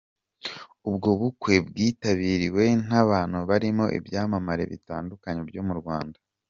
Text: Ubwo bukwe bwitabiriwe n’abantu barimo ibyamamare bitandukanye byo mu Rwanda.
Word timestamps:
Ubwo 0.89 1.09
bukwe 1.19 1.53
bwitabiriwe 1.67 2.63
n’abantu 2.89 3.37
barimo 3.49 3.85
ibyamamare 3.97 4.63
bitandukanye 4.71 5.41
byo 5.51 5.63
mu 5.69 5.73
Rwanda. 5.81 6.17